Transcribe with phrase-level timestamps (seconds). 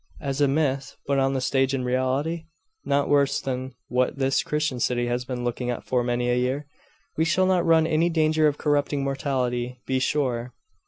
[0.19, 2.45] 'As a myth; but on the stage in reality?'
[2.83, 6.65] 'Not worse than what this Christian city has been looking at for many a year.
[7.17, 10.55] We shall not run any danger of corrupting morality, be sure.